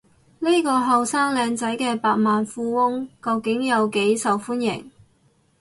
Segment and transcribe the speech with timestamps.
[0.39, 4.89] 呢個後生靚仔嘅百萬富翁究竟有幾受歡迎？